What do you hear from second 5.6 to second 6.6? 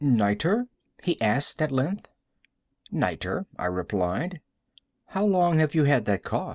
you had that cough?"